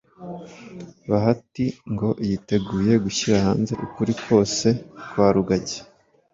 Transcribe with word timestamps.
bahati 1.09 1.65
ngo 1.91 2.09
yiteguye 2.27 2.93
gushyira 3.03 3.37
hanze 3.45 3.73
ukuri 3.85 4.11
kwose 4.21 4.67
kwa 5.09 5.27
rugagi 5.35 5.79